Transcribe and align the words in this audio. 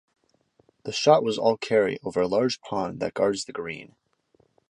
The 0.81 0.91
shot 0.91 1.23
was 1.23 1.37
all 1.37 1.57
carry 1.57 1.99
over 2.03 2.21
a 2.21 2.27
large 2.27 2.59
pond 2.61 2.99
that 3.01 3.13
guards 3.13 3.45
the 3.45 3.51
green. 3.53 3.95